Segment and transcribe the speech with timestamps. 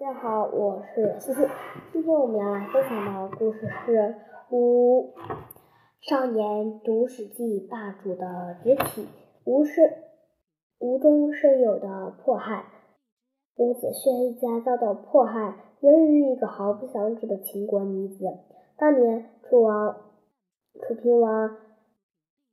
[0.00, 1.46] 大家好，我是思思。
[1.92, 4.14] 今天我们要来分享的故事是
[4.48, 5.12] 吴
[6.00, 9.06] 少年读史记霸主的崛起，
[9.44, 9.92] 吴是
[10.78, 12.64] 吴中生有的迫害。
[13.56, 18.24] 伍子胥一家遭到迫害，源于一个毫不相知的秦国女子。
[18.78, 19.96] 当年楚王
[20.80, 21.58] 楚平王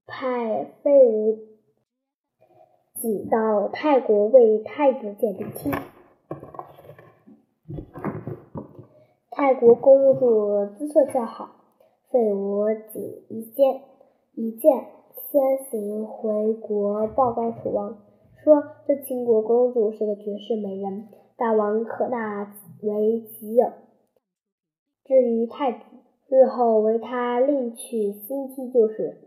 [0.05, 1.39] 派费无
[2.95, 5.71] 己到泰国为太子建兵厅。
[9.37, 11.57] 泰国公主姿色较好，
[12.09, 13.81] 费无己一见
[14.33, 14.87] 一见，
[15.29, 17.99] 先行回国报告楚王，
[18.43, 22.51] 说这秦国公主是个绝世美人，大王可纳
[22.81, 23.67] 为己有。
[25.05, 25.79] 至于太子，
[26.29, 29.19] 日后为他另娶新妻就是。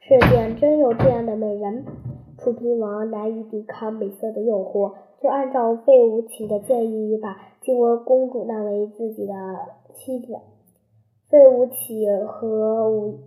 [0.00, 1.84] 世间真有这样的美人？
[2.38, 4.94] 楚平王难以抵抗美色的诱惑。
[5.20, 9.34] 就按照费无情的建议，把晋国公主纳为自己的
[9.94, 10.32] 妻子。
[11.28, 13.18] 费无起和吴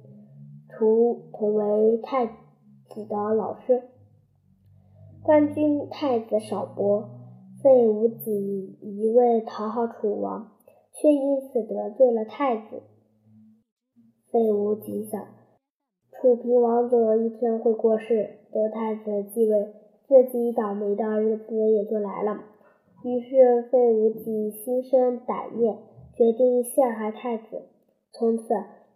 [0.70, 3.84] 楚同为太子的老师。
[5.22, 7.10] 官军太子少伯，
[7.62, 10.54] 费无己一味讨好楚王，
[10.94, 12.82] 却因此得罪了太子。
[14.32, 15.22] 费无极想，
[16.14, 19.74] 楚平王总有一天会过世，得太子继位。
[20.08, 22.42] 自己倒霉的日子也就来了，
[23.06, 25.78] 于是费无忌心生歹念，
[26.18, 27.62] 决定陷害太子。
[28.12, 28.44] 从此，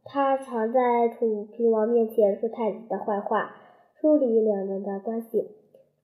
[0.04, 3.56] 他常在楚平王面前说太子的坏话，
[4.02, 5.48] 疏离两人的关系。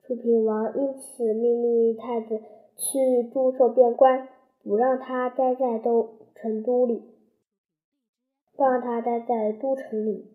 [0.08, 2.40] 楚平王因此命令太子
[2.78, 4.30] 去驻守边关，
[4.64, 7.04] 不让他待在都成都里，
[8.56, 10.26] 不让他待在都城里。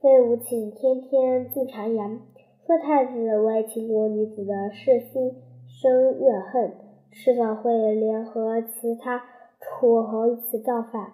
[0.00, 2.20] 费无请天天进谗言。
[2.66, 5.34] 说太子为秦国女子的事心
[5.66, 6.72] 生怨恨，
[7.10, 9.24] 迟早会联合其他
[9.58, 11.12] 楚侯一起造反。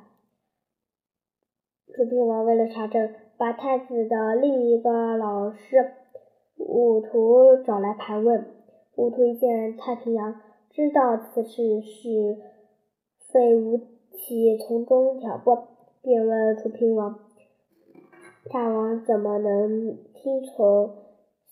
[1.95, 5.93] 楚平王为了查证，把太子的另一个老师
[6.57, 8.45] 伍图找来盘问。
[8.97, 10.41] 伍图一见太平洋，
[10.71, 12.37] 知道此事是
[13.33, 13.79] 费无
[14.13, 15.69] 忌从中挑拨，
[16.03, 17.19] 便问楚平王
[18.51, 20.97] ：“大王怎么能听从？”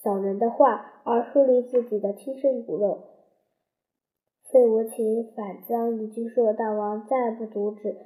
[0.02, 2.98] 小人的话而树立自己的亲生骨肉，
[4.50, 7.96] 费无情反将一句说：“大王再不阻止，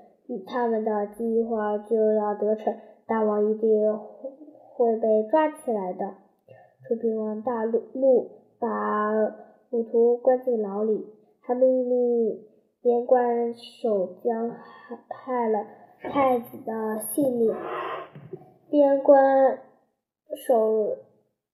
[0.47, 1.07] 他们的。
[1.07, 2.77] 计划就要得逞，
[3.07, 3.99] 大王一定
[4.75, 6.15] 会被抓起来的。”
[6.87, 9.13] 楚平王大怒，怒把
[9.71, 11.07] 伍图关进牢里，
[11.41, 12.45] 还命令
[12.83, 14.51] 边关守将
[15.09, 15.67] 害了
[16.03, 16.99] 太子的。
[16.99, 17.55] 性命。
[18.77, 19.63] 边关
[20.47, 20.99] 守。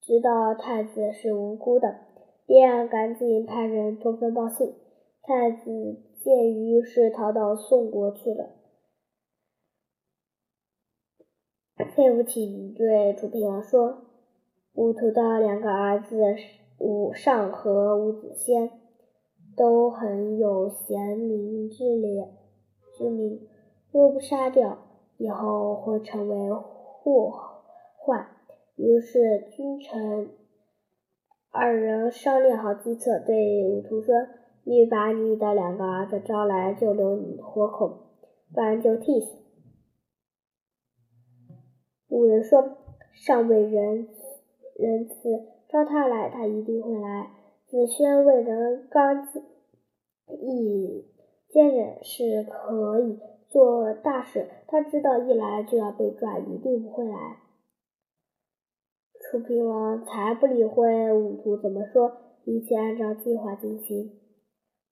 [0.01, 2.01] 知道太子是无辜的，
[2.45, 4.75] 便赶紧派人通风报信。
[5.23, 8.51] 太子见于是逃到宋国去了。
[11.95, 13.99] 费无请对楚平王说
[14.75, 16.17] ：“伍图的两个儿子
[16.79, 18.69] 伍尚和伍子胥
[19.57, 22.29] 都很有贤明之列
[22.99, 23.47] 之名，
[23.93, 24.79] 若不杀掉，
[25.19, 26.51] 以后会成为
[27.03, 27.33] 祸
[27.97, 28.27] 患。”
[28.77, 30.31] 于是，君臣
[31.51, 34.15] 二人商量好计策，对武图说
[34.65, 38.07] ：“你把你的两个儿子招来，就留活口，
[38.55, 39.37] 不然就替死。”
[42.09, 42.79] 五人说
[43.13, 44.09] ：“上位仁
[44.79, 47.31] 仁慈，招他来，他一定会来。”
[47.69, 49.27] 子轩为人刚
[50.29, 51.07] 毅
[51.49, 53.19] 坚韧，是可以
[53.53, 54.49] 做大事。
[54.67, 57.37] 他知道一来就要被抓，一定不会来。
[59.21, 62.13] 楚平王才不理会伍图怎么说，
[62.45, 64.11] 一切按照计划进行。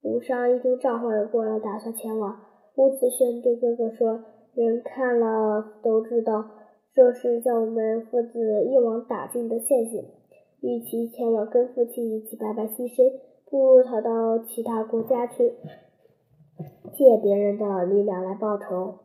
[0.03, 2.39] 吴尚一听召唤过来，打算前往。
[2.75, 4.23] 伍子胥对哥哥说
[4.55, 6.49] ：“人看了都知道，
[6.93, 10.05] 这是叫我们父子一网打尽的陷阱。
[10.61, 13.19] 与其前往跟父亲一起白白牺牲，
[13.49, 15.53] 不如逃到其他国家去，
[17.01, 18.99] 借别人的力量来报仇。”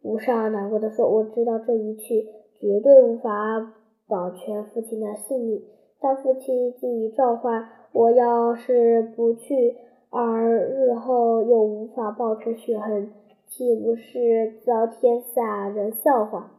[0.00, 2.26] 吴尚难过的说：“我知道这一去，
[2.58, 3.74] 绝对无法。”
[4.08, 5.62] 保全父亲的性命，
[6.00, 9.76] 但父亲既已召唤，我要是不去，
[10.10, 13.10] 而日后又无法报仇雪恨，
[13.46, 16.52] 岂不是遭天下人笑话？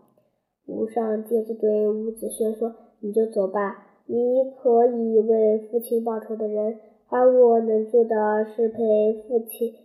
[0.65, 9.75] 吴尚接着对伍子胥说：“你就走吧，你可以为父亲报仇的人，而我能做的是陪父亲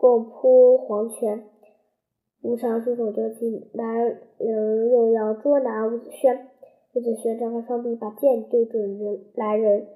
[0.00, 1.44] 共铺黄泉。”
[2.40, 4.02] 吴尚束手就擒，来
[4.38, 6.38] 人又要捉拿伍子胥。
[6.94, 9.86] 伍子胥张开双臂，把剑对准人来人，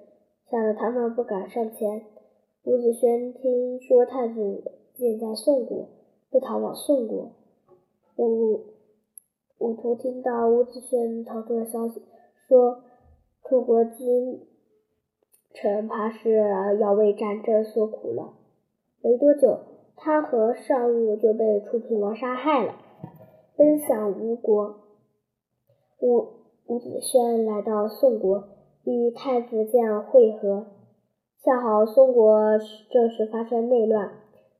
[0.51, 2.03] 吓得他们不敢上前。
[2.65, 4.62] 伍子胥听说太子
[4.93, 5.89] 建在宋国，
[6.31, 7.31] 就逃往宋国。
[8.17, 8.61] 伍
[9.56, 12.03] 伍图听到伍子胥逃脱的消息，
[12.47, 12.83] 说
[13.43, 14.43] 楚国君
[15.55, 16.37] 臣怕是
[16.79, 18.35] 要为战争所苦了。
[19.01, 19.61] 没多久，
[19.96, 22.75] 他和尚武就被楚平王杀害了，
[23.56, 24.76] 奔向吴国。
[26.00, 26.29] 伍
[26.67, 28.49] 伍子胥来到宋国，
[28.85, 30.67] 与太子建会合。
[31.43, 32.58] 恰好宋国
[32.91, 34.12] 这时发生内乱，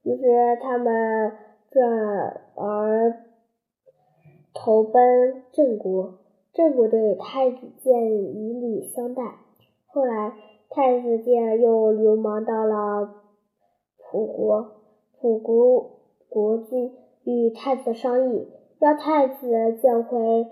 [0.03, 1.33] 于是他们
[1.71, 3.15] 转而
[4.55, 6.19] 投奔郑国。
[6.53, 9.23] 郑国对太子建以礼相待。
[9.87, 10.35] 后来，
[10.71, 13.11] 太子建又流亡到了
[13.99, 14.84] 蒲国，
[15.25, 16.93] 楚国国君
[17.25, 18.47] 与太子商议，
[18.79, 20.49] 要太子建回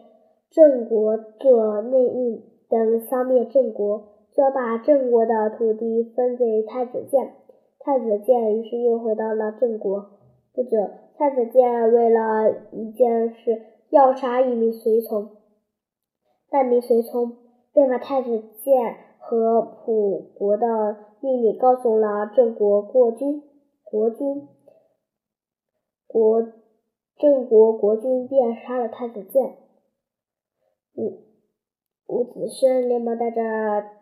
[0.50, 7.34] 郑国做内应，等消灭郑国，就把郑国的土地分给太子建。
[7.80, 10.06] 太子建于是又回到了郑国。
[10.54, 13.60] 不久，太子建为了一件事
[13.90, 15.32] 要杀一名随从。
[16.50, 17.36] 那名随从
[17.74, 23.42] 便把太子建和楚国的秘密告诉了郑国国君，
[23.84, 24.48] 国君
[26.12, 26.42] 国
[27.16, 29.56] 郑国国君便杀了太子建。
[30.94, 31.24] 伍
[32.06, 33.40] 伍子胥连忙带着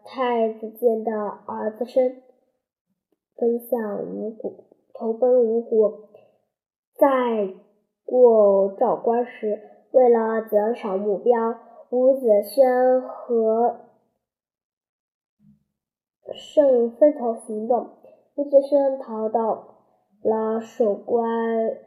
[0.04, 2.24] 太子建的儿子申
[3.36, 6.08] 奔向吴国，投奔吴国。
[6.96, 7.54] 在
[8.04, 9.60] 过赵关时，
[9.92, 11.60] 为了减少目标。
[11.90, 13.80] 伍子胥和
[16.32, 17.90] 胜分头行动。
[18.34, 19.76] 伍子胥逃到
[20.22, 21.78] 了守关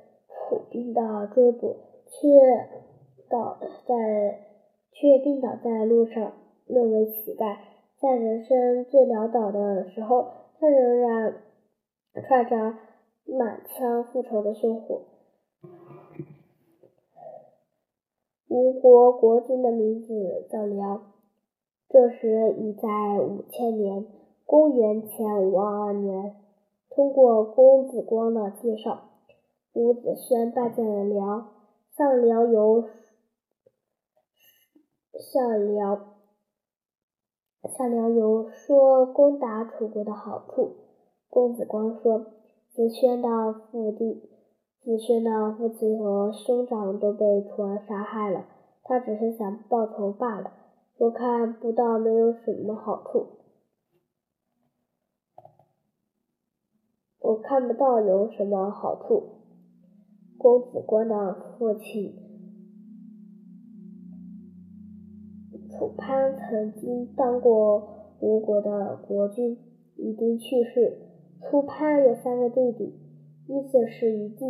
[0.54, 2.30] 楚兵的追捕，却
[3.28, 3.58] 倒
[3.88, 4.40] 在
[4.92, 6.34] 却病倒在路上，
[6.68, 7.58] 沦为乞丐。
[8.00, 10.28] 在人生最潦倒的时候，
[10.60, 11.42] 他仍然
[12.22, 12.78] 揣着
[13.26, 15.02] 满腔复仇的胸火。
[18.48, 21.14] 吴国国君的名字叫梁，
[21.90, 24.06] 这时已在五千年，
[24.46, 26.36] 公元前五二二年。
[26.92, 29.10] 通过公子光的介绍，
[29.74, 31.48] 伍子胥拜见了辽，
[31.98, 32.88] 向辽游
[35.20, 36.14] 向辽
[37.76, 40.76] 向辽游说攻打楚国的好处。
[41.28, 42.20] 公子光说
[42.72, 44.30] ：“子胥的父弟。”
[44.84, 48.46] 子胥的父亲和兄长都被楚儿杀害了，
[48.84, 50.52] 他只是想报仇罢了。
[50.98, 53.28] 我看不到没有什么好处，
[57.20, 59.43] 我看不到有什么好处。
[60.44, 62.14] 公子光的父亲
[65.70, 69.58] 楚潘曾经当过吴国的国君，
[69.96, 70.98] 已经去世。
[71.40, 72.94] 楚潘有三个弟弟，
[73.48, 74.46] 依次是于季。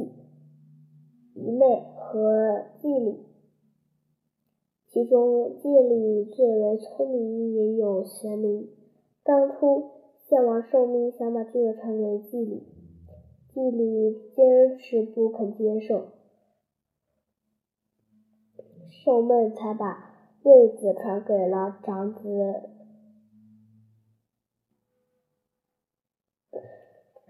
[1.36, 3.20] 仪妹和季礼，
[4.88, 8.68] 其中季礼最为聪明，也有贤明。
[9.24, 9.92] 当初
[10.28, 12.64] 献王受命想把这个传给季礼，
[13.54, 16.08] 季礼坚持不肯接受，
[18.90, 20.12] 受闷才把
[20.42, 22.20] 位子传给了长子，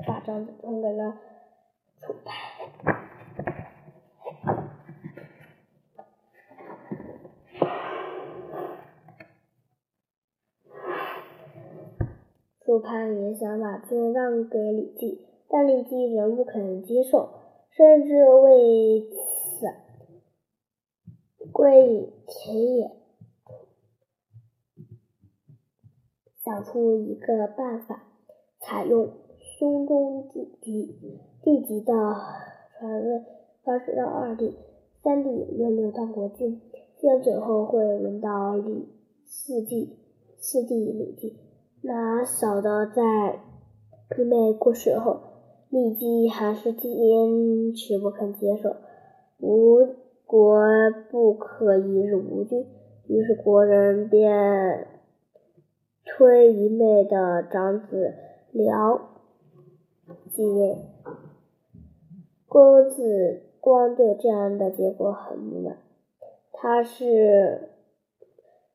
[0.07, 1.19] 把长子传给了
[1.99, 2.53] 楚派。
[12.61, 17.29] 楚潘也想把尊让给李绩，但李绩仍不肯接受，
[17.69, 19.67] 甚至为此
[21.51, 22.91] 归田野，
[26.43, 28.01] 想出一个办法，
[28.61, 29.13] 采用
[29.59, 30.97] 兄终弟及
[31.43, 31.93] 弟及的
[32.79, 33.23] 传位
[33.63, 34.57] 方式，让二弟、
[35.03, 36.59] 三弟轮流当国君，
[36.97, 38.89] 这样最后会轮到李
[39.23, 39.99] 四弟、
[40.39, 41.37] 四弟李绩。
[41.83, 43.39] 那小的在
[44.09, 45.32] 弟妹过世后，
[45.73, 48.75] 立即还是坚持不肯接受，
[49.39, 49.79] 吴
[50.27, 50.61] 国
[51.09, 52.63] 不可一日无君，
[53.07, 54.87] 于是国人便
[56.05, 58.13] 推一妹的长子
[58.51, 59.01] 辽
[60.31, 60.77] 继位。
[62.47, 65.77] 公子光对这样的结果很不满，
[66.51, 67.69] 他是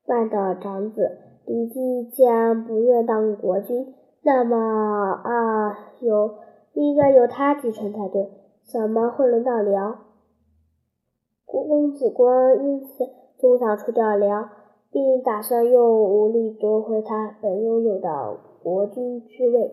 [0.05, 1.19] 范的长子。
[1.47, 4.57] 李绩既然不愿当国君，那么
[5.23, 6.35] 啊，有
[6.81, 8.31] 应该由他继承才对，
[8.63, 9.99] 怎么会轮到辽？
[11.45, 13.05] 公子光因此
[13.37, 14.49] 就想除掉辽，
[14.93, 19.73] 并打算用武力夺回他本拥有的国君之位。